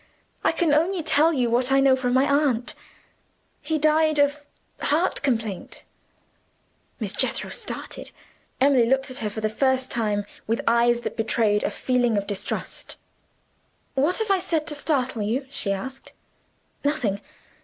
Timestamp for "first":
9.47-9.91